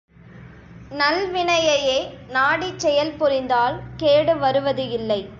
நல்வினையையே 0.91 1.97
நாடிச் 2.27 2.79
செயல் 2.79 3.13
புரிந்தால் 3.15 3.77
கேடு 3.97 4.37
வருவது 4.37 4.85
இல்லை. 4.89 5.21